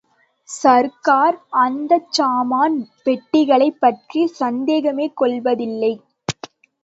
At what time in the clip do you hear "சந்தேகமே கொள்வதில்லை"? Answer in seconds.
4.33-5.93